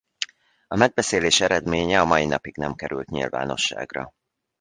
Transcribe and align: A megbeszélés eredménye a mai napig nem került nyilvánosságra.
A 0.67 0.75
megbeszélés 0.75 1.41
eredménye 1.41 1.99
a 2.01 2.05
mai 2.05 2.25
napig 2.25 2.55
nem 2.57 2.73
került 2.75 3.09
nyilvánosságra. 3.09 4.13